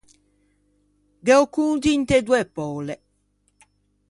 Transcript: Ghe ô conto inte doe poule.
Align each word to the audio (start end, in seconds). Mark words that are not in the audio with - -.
Ghe 1.25 1.35
ô 1.43 1.45
conto 1.55 1.87
inte 1.97 2.17
doe 2.27 2.43
poule. 2.55 2.95